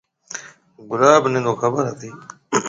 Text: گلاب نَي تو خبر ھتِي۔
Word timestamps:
گلاب 0.89 1.23
نَي 1.31 1.39
تو 1.45 1.53
خبر 1.61 1.83
ھتِي۔ 1.91 2.09